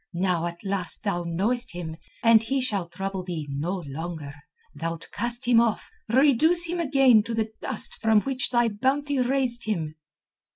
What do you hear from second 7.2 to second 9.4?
to the dust from which thy bounty